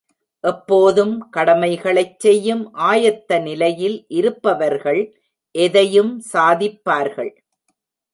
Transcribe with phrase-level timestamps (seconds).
[0.43, 5.01] எப்போதும் கடமைகளைச் செய்யும் ஆயத்த நிலையில் இருப்பவர்கள்
[5.55, 7.31] எதையும் சாதிப்பார்கள்.